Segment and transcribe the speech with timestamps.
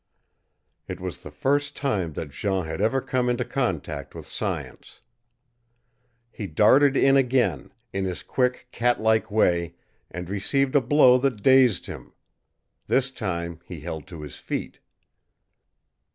[0.87, 5.01] It was the first time that Jean had ever come into contact with science.
[6.31, 9.75] He darted in again, in his quick, cat like way,
[10.09, 12.13] and received a blow that dazed him.
[12.87, 14.79] This time he held to his feet.